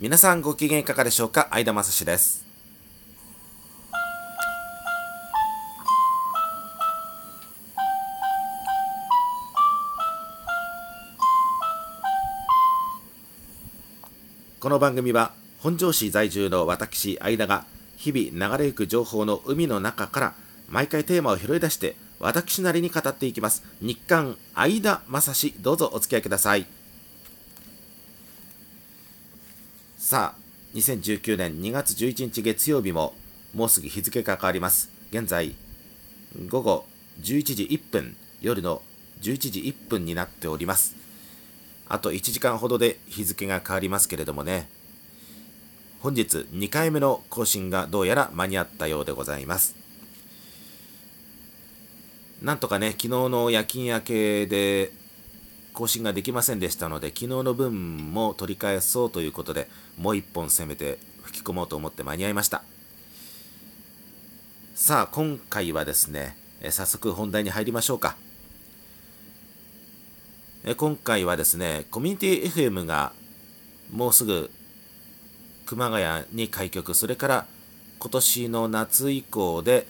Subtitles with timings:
[0.00, 1.48] 皆さんご機嫌いかがでしょうか？
[1.50, 2.46] 相田正史です。
[14.60, 17.64] この番組は本庄市在住の私相田が
[17.96, 20.34] 日々流れゆく情報の海の中から
[20.68, 23.64] 毎回テーマを拾い出して私なりに語っていきます。
[23.80, 26.66] 日刊相田正史どうぞお付き合いください。
[30.08, 30.40] さあ
[30.74, 33.12] 2019年2月11日月曜日も
[33.52, 34.90] もうすぐ日付が変わります。
[35.10, 35.54] 現在
[36.48, 36.86] 午後
[37.20, 38.80] 11時1分夜の
[39.20, 40.96] 11時1分になっております。
[41.90, 44.70] あと1時間ほどで日付が変わりますけれどもね、
[46.00, 49.76] 本日2回目の更新がどうやら間に合ったようでございます。
[52.40, 54.90] なんとかね、昨日の夜勤明けで
[55.78, 62.64] 更新ができませんでしたので、昨日の分も取り返そうということで、もう一本攻めて吹き込もうと思って間に合いました。
[64.74, 68.16] さあ、今回はですね、え早速本題に入りましょうか。
[70.64, 73.12] え今回はですね、コミュニティ FM が
[73.92, 74.50] もうすぐ
[75.64, 77.46] 熊谷に開局、それから
[78.00, 79.86] 今年の夏以降で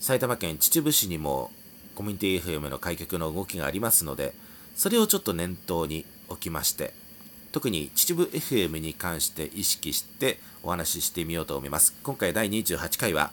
[0.00, 1.50] 埼玉県秩父市にも
[1.94, 4.32] コミュニティ FM の開局の動きがありますので、
[4.74, 6.92] それをちょっと念頭に置きまして、
[7.52, 11.94] 特に秩父 FM に関して意識してお話ししてみようと思います。
[12.02, 13.30] 今回第28回は、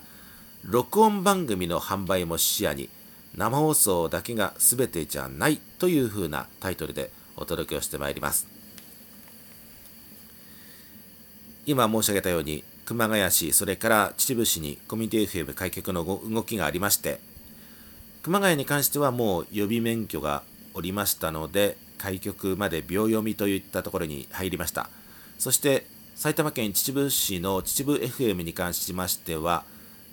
[0.63, 2.89] 録音番組の販売も視野に、
[3.35, 8.47] 生放送だけが全てじゃないというふうなタイトルでお届けをしてまいります
[11.65, 17.19] 今申し上げたように熊谷市それから秩父市にコミュニティ FM 開局の動きがありまして
[18.21, 24.89] 熊谷に関してはもう予備免許がおりましたので開局まで秒読みといったところに入りました。
[25.37, 29.63] そして埼玉県秩父市の秩父 FM に関しましては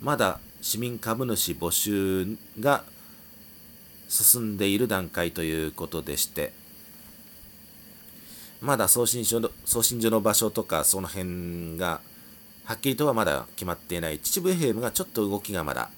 [0.01, 2.83] まだ市民株主募集が
[4.07, 6.51] 進んでいる段階ということでして、
[8.61, 12.01] まだ送信所の送信所の場所とかその辺が
[12.65, 14.19] はっきりとはまだ決まっていない。
[14.19, 15.89] 秩父 FM がちょっと動きがまだ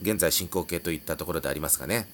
[0.00, 2.08] 現在進行形といったところでありますかね。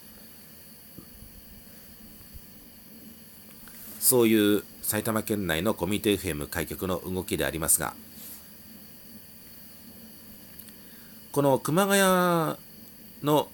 [4.00, 7.94] そういう埼玉県内のコミュニティ FM 開局の動きでありますが
[11.32, 12.00] この熊谷
[13.22, 13.48] の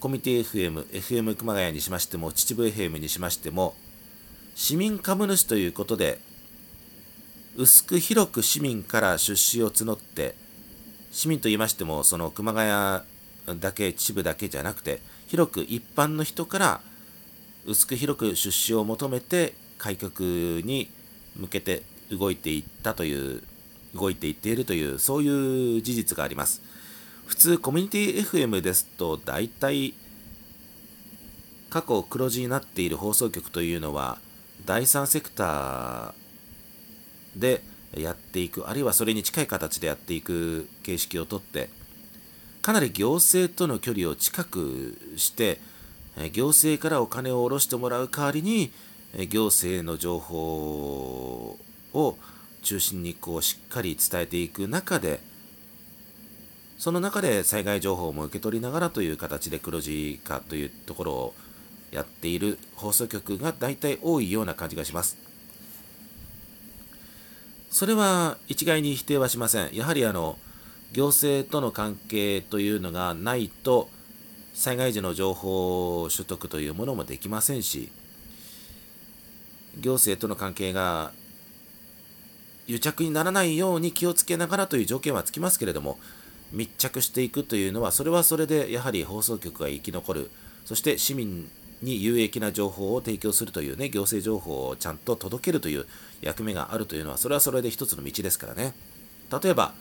[0.00, 3.74] コミュニティ FM、FM 熊谷にしましても、秩父 FM にしましても、
[4.54, 6.18] 市民株主ということで、
[7.56, 10.34] 薄く広く市民から出資を募って、
[11.12, 13.04] 市民と言いましても、その熊谷
[13.60, 16.80] だけ、秩父だけじゃなくて、広く一般の人から
[17.66, 20.12] 薄く広く出資を求めて改革
[20.62, 20.90] に
[21.36, 23.42] 向けて動いていったという、
[23.94, 26.62] 動いていっているという、そういう事実があります。
[27.26, 29.94] 普通コミュニティ FM ですと大体
[31.70, 34.18] 過去黒字になっている放送局というのは
[34.66, 36.12] 第三セクター
[37.36, 37.62] で
[37.96, 41.70] やっていくあるいはそれに近い形でやっていく形式をとって
[42.62, 45.60] かなり行政との距離を近くして
[46.32, 48.72] 行政からお金を下ろしてもらう代わりに
[49.28, 51.58] 行政の情報
[51.92, 52.18] を
[52.62, 55.20] 中心にこうしっかり伝えていく中で
[56.78, 61.34] その中で災害情報も受け取りながらという形で黒字化というところを
[61.90, 65.18] やっている放送局が大体多いような感じがします。
[67.70, 69.74] それは一概に否定はしません。
[69.74, 70.38] やはりあの
[70.92, 73.90] 行政との関係というのがないと
[74.54, 77.90] 災害時の情報取得というものもできませんし
[79.78, 81.12] 行政との関係が
[82.66, 85.98] 癒着にならないように気をつけながらという条件はつきますけれども
[86.52, 90.30] 密着していくというのはそれはそれでやはり放送局が生き残る。
[90.64, 91.48] そして市民
[91.82, 95.86] に有益な情報を提供するというね行政情報をちゃんと届けるという
[96.20, 98.74] 役目があるというのはそれはそれで一つの道ですからね。
[99.42, 99.74] 例えば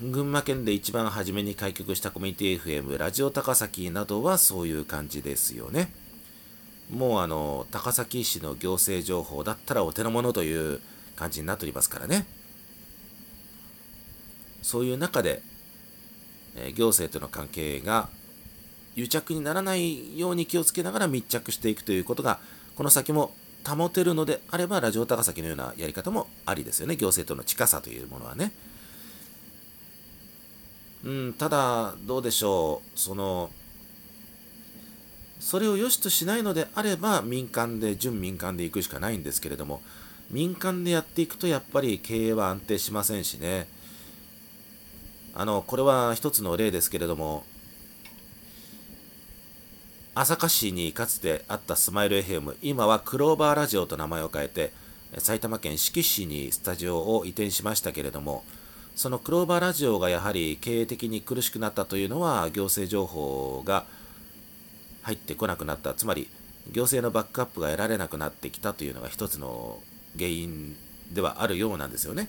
[0.00, 5.90] 群馬県で一番初めに開局したコミュニティ FM ラジオ高崎などはそういう感じですよね。
[6.90, 10.80] もうあの高崎市の行政情報だったらお手の物という
[11.16, 12.26] 感じになっておりますからね。
[14.62, 15.42] そういう中で、
[16.56, 18.08] え行政との関係が
[18.96, 22.40] 癒着にならないように気をつけながら密着していくということが
[22.74, 23.32] この先も
[23.66, 26.96] 保てるのであればラジオ高崎のようなやり方もありですよね。
[26.96, 28.52] 行政との近さというものはね。
[31.04, 32.98] うんただどうでしょう。
[32.98, 33.50] その
[35.40, 39.82] それを良しとしないのであれば民間で純民間で行くしかないんですけれども
[40.30, 43.66] 民間でやっていくとやっぱり経営は安定しませんしね。
[45.34, 47.44] あのこれは一つの例ですけれども
[50.14, 54.72] 朝霞市にかつてあったスマイル FM 今はクローバーラジオと名前を変えて
[55.18, 58.42] 埼玉県志木市にスタジオを移転しましたけれども
[58.96, 63.84] そのクローバーラジオがやはり経営的に苦しくなったというのは行政情報が
[65.02, 66.28] 入ってこなくなったつまり
[66.70, 69.78] 行政のバックアップが得られなくなってきたというのが一つの
[70.16, 70.76] 原因
[71.12, 72.28] ではあるようなんですよね。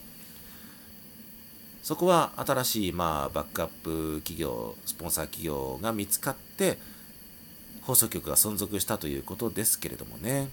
[1.84, 6.78] そこは新しいまあバックアップ企業スポンサー企業が見つかって
[7.82, 10.50] 放送局が存続したということですけれどもね。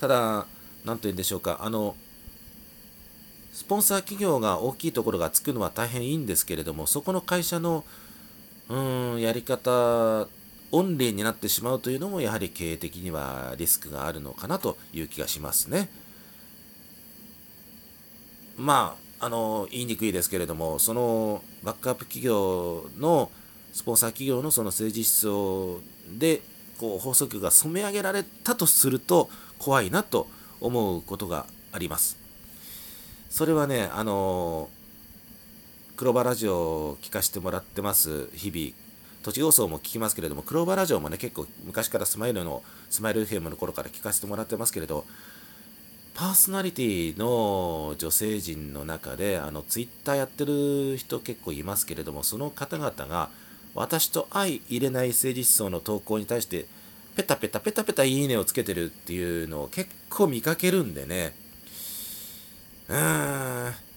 [0.00, 0.46] ただ、
[0.84, 1.94] 何と言うんでしょうか、あの、
[3.52, 7.84] スポンサー企業が大きいところがつくのは大変いいんですけれども、そこの会社の、
[8.72, 10.26] うん、やり方、
[10.70, 15.90] オンリーになってしまうというのも、やはり経営的にはリスクがあるのかなという気がしますね。
[18.56, 23.30] まあ、あの、言いにくいですけれども、そのバックアップ企業の、
[23.74, 26.40] スポンサー企業のその政治思想で、
[26.78, 29.28] こう、放送局が染め上げられたとすると、
[29.58, 30.28] 怖いなと
[30.60, 32.16] 思うことがあります。
[33.28, 34.81] それはね、あのー
[36.12, 38.72] バーラジオを聞かせてもらってます、日々。
[39.22, 45.04] 栃木放送も聞きますけれども、クローバーラジオもね、結構昔からスマイルの、スマイル FM の頃から聞かせてもらってますけれど、
[46.14, 53.30] パーソナリティの女性陣の中で、あの、ツイッターやってる人結構いますけれども、その方々が、
[53.74, 56.66] 私と相入れない政治思想の投稿に対して、
[57.14, 61.34] ペタペタペタペタいいねをつけてるっていうのを結構見かけるんでね。
[62.88, 63.91] うーん。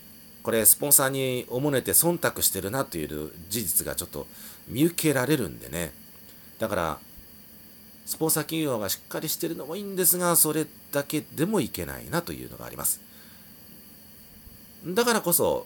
[0.45, 4.27] これ、スポンサーにおもねて忖度してるなという事実がちょっと
[4.67, 5.91] 見受けられるんでね。
[6.59, 6.99] だから、
[8.05, 13.01] スポンサー企業がしっかりしてるのもいいんですが、それだけでもいけないなというのがあります。
[14.85, 15.65] だからこそ、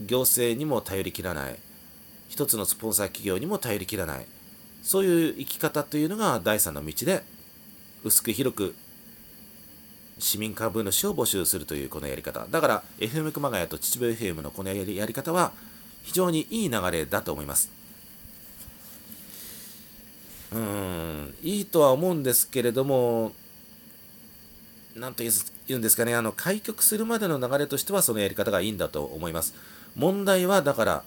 [0.00, 1.60] 行政にも頼りきらない、
[2.28, 4.26] 一つのスポンサー企業にも頼りきらない、
[4.82, 7.22] そういう生き方というのが第三の道で
[8.02, 8.74] 薄く広く
[10.18, 12.46] 市民株主を募集するというこのやり方。
[12.50, 15.52] だから FM 熊谷と秩父 FM のこのやりやり方は
[16.04, 17.70] 非常にいい流れだと思います。
[20.52, 23.32] うんいいとは思うんですけれども
[24.94, 25.24] 何と
[25.66, 29.54] 言うんですかねあの開局するまでの流れとしてはそのやり方がいいんだと思います。
[29.94, 31.04] 問題はだから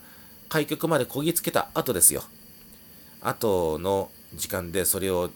[0.49, 2.23] 開局までこぎつけた後ですよ。
[3.21, 5.29] 後の時間でそれを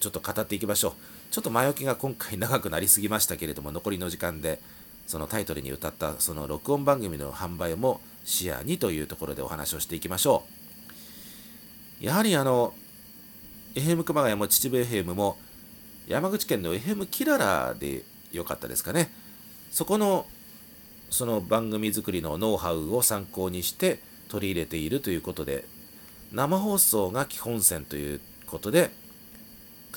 [0.00, 1.17] ちょっと語っていきましょう。
[1.30, 4.60] ちょっと前置きが今回長くなりすぎましたけれども、残りの時間で、
[5.06, 10.44] そのタイトルに歌ったその録音番組の販売も視野にというところでお話をしていきましょ
[12.02, 12.04] う。
[12.04, 12.74] やはりあの、
[13.74, 15.38] FM 熊谷も秩父 FM も
[16.06, 18.02] 山口県の FM キララで
[18.32, 19.10] よかったですかね。
[19.70, 20.26] そこの
[21.10, 25.64] その番組作りのノウハウを参考にして取り入れているということで
[26.32, 28.90] 生放送が基本線ということで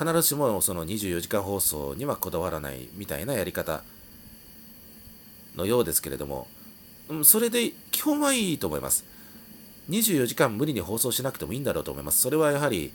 [0.01, 3.83] 必ずしもその24時間放送にはこだわらないみたいなやり方
[5.56, 6.48] のようですけれども
[7.24, 9.06] それで基本はいいと思います。
[9.89, 12.21] 24時間無理に放送しなくてもいいんだろうと思います。
[12.21, 12.94] それはやはり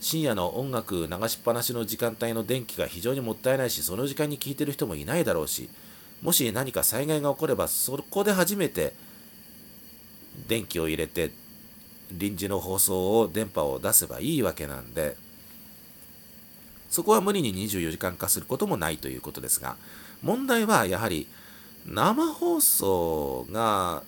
[0.00, 5.70] 深夜の音楽流しっぱなしの時間帯の電気が非常にもったいないしその時間に聞いてる人もいないだろうし
[6.22, 8.92] もし何か災害が起こればそこで初めて
[10.46, 11.30] 電気を入れて
[12.12, 15.16] 臨時の放送を電波を出せばいいわけなんで
[16.88, 19.76] そこは無理に24時間化することもないということですが
[20.22, 21.26] 問題はやはり
[21.86, 24.02] 生放送が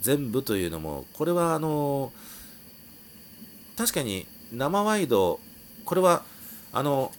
[0.00, 2.12] 全部というのもこれはあの
[3.76, 5.40] 確かに生ワイド
[5.84, 6.22] これは
[6.72, 7.12] あの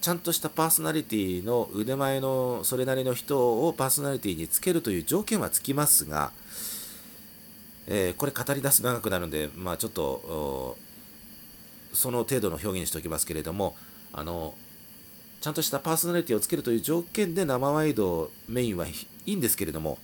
[0.00, 6.30] ちゃんとしたパーソナリティの腕前のそれなりの人をパーソナリティにつけるという条件はつきますが
[7.86, 10.76] えー、これ語り出す長くなるんで、まあ、ちょっと
[11.94, 13.76] その程度の表現にしておきますけれども
[14.12, 14.54] あの
[15.40, 18.92] ちゃんとしたパーソナリティをつけるという条件で生ワイドメインはい
[19.26, 19.98] いんですけれども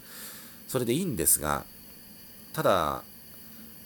[0.68, 1.64] それでいいんですが
[2.52, 3.02] ただ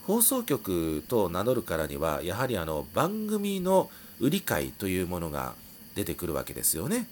[0.06, 5.54] 放送局と名乗るからにはやはりあの番組の売り買いというものが
[5.94, 7.08] 出てくるわけですよね。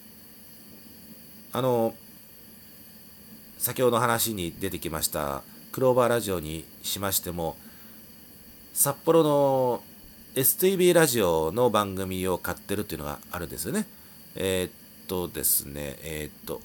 [1.51, 1.95] あの
[3.57, 7.55] 先ほど話に出てきましたクローバーラジオにしましても、
[8.73, 9.81] 札幌の
[10.35, 13.85] STV ラジオの番組を買ってるっていうのがあるんですよね。
[14.35, 14.71] えー、っ
[15.07, 16.61] とですね、えー、っと、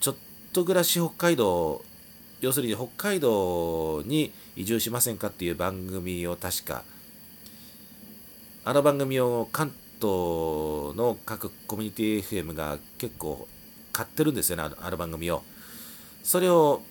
[0.00, 0.16] ちょっ
[0.52, 1.84] と暮らし北海道、
[2.40, 6.84] 要するに北海道に移住しませんかっていう番組を確か、
[8.64, 9.72] あの番組を関
[10.04, 13.48] トの各コミュニティ FM が結構
[13.92, 15.42] 買ってるんですよねある番組を
[16.22, 16.82] それを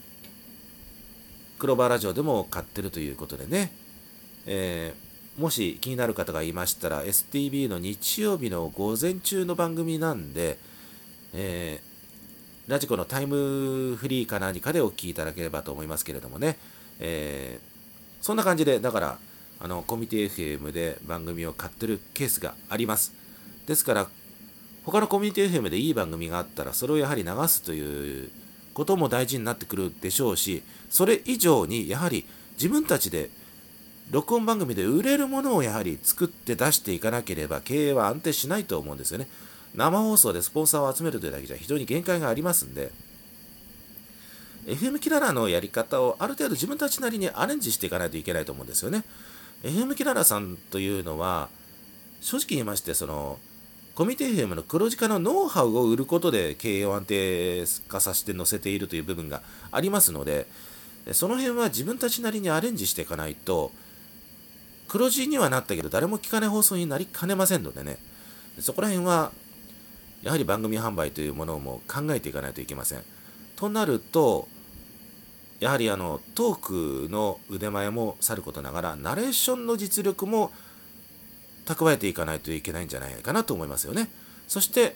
[1.60, 3.72] クローバーラジオでも買ってるということでね、
[4.48, 10.60] えー、もし気になる方がいましたら STB の日曜日の午前中の番組なんで、
[11.34, 16.58] えー、ラジコのタイムフリーか何かでお聞きいただければと思いますけれどもね、
[17.00, 19.18] えー、そんな感じでだから
[19.60, 23.13] あのコミュニティ FM で番組を買ってるケースがあります。
[23.66, 24.08] ですから
[24.86, 28.30] 他のコミュニティ FM でいい番組があったらそれをやはり流すという
[28.74, 32.25] ことも大事になってくるでしょうしそれ以上にやはり
[32.56, 33.30] 自分たちで
[34.12, 39.27] 録音番組で売れるものをやはり作って出していかなければ経営は安定しないと思うんですよね。
[39.75, 42.91] 生放送でスポンサーを集めるというだけじゃ非常に限界がありますんで。
[44.65, 49.03] FM キララのやり方をある程度自分たちなりにアレンジしていかないといけないと思うんですよね。
[49.63, 51.50] FM キララさんというのは
[52.22, 53.39] 正直言いましてその
[53.95, 59.41] コミュニティ FM の黒字化のノウハウを売ることで経営を安定化させて載せているという部分が
[59.72, 60.48] ありますので
[61.12, 63.72] その辺は自分たちなりにアレンジしていかないと
[64.94, 67.98] 黒字にはなったけど誰も聞かない放送になりかねませんのでね
[68.60, 69.32] そこら辺は
[70.22, 73.02] やはり番組販売というものも考えていかないといけません。
[73.56, 74.48] となると
[75.60, 80.52] やはりあのトークの腕前もさることながらナレーションの実力も
[81.66, 84.10] 蓄えていかないといけないんじゃないかなと思いますよね。
[84.48, 84.96] そして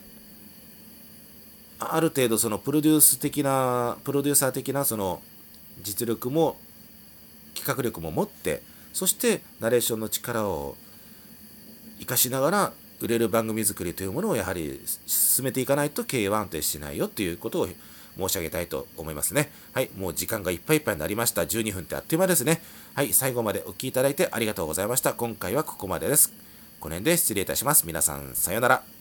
[1.80, 5.24] ある程度そのプロデュース的なプロデューサー的なその
[5.82, 6.56] 実力も
[7.56, 8.62] 企画力も持って
[8.98, 10.76] そしてナレーションの力を
[12.00, 17.68] 生かしながら売れる番組作りというものをやはり進めていかないと経営は安定しないよということを
[18.18, 19.52] 申し上げたいと思いますね。
[19.74, 21.44] はい、もう時間がいっぱいいっぱいになりました。
[21.44, 22.60] 12分ってあっという間ですね。
[22.96, 25.14] はい、最後までお聴きいただいてありがとうございました。
[25.14, 26.34] 今回はここまでです。
[26.80, 27.86] この辺で失礼いたします。
[27.86, 28.97] 皆さん、さようなら。